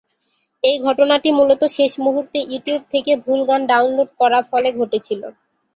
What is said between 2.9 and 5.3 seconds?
থেকে ভুল গান ডাউনলোড করা ফলে ঘটেছিল।